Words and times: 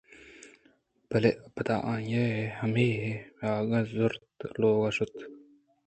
بلے 1.09 1.31
پدا 1.53 1.75
آئی 1.91 2.11
ءَ 2.23 2.53
ہمے 2.59 2.87
ہئیک 2.99 3.71
زُرت 3.93 4.27
ءُ 4.47 4.57
لوگ 4.59 4.81
ءَ 4.87 4.95
شُت 4.95 5.13